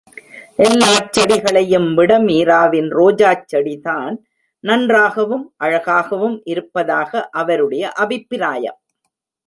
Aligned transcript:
எல்லாச் 0.57 1.11
செடிகளையும் 1.15 1.93
விட 1.93 2.11
மீராவின் 2.19 2.89
ரோஜாச் 2.91 3.45
செடிதான் 3.51 4.15
நன்றாகவும் 4.63 5.45
அழகாகவும் 5.57 6.37
இருப்பதாக 6.43 7.29
அவருடைய 7.31 7.91
அபிப்பிராயம். 7.91 8.79